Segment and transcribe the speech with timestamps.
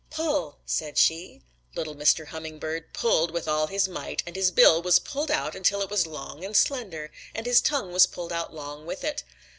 [0.09, 1.43] 'Pull,' said she.
[1.75, 2.29] Little Mr.
[2.29, 6.07] Hummingbird pulled with all his might, and his bill was pulled out until it was
[6.07, 9.23] long and slender, and his tongue was pulled out long with it.